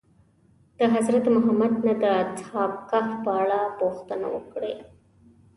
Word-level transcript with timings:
د 0.77 0.79
حضرت 0.93 1.25
محمد 1.35 1.73
نه 1.85 1.93
د 2.03 2.03
اصحاب 2.23 2.71
کهف 2.89 3.09
په 3.23 3.31
اړه 3.41 3.59
پوښتنه 3.79 4.25
وکړئ. 4.35 4.75